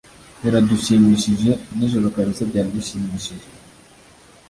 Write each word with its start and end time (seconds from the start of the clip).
Baradushimishije 0.41 1.51
nijoro 1.77 2.07
kabisa 2.15 2.43
byari 2.49 2.69
bishimishije. 2.75 3.47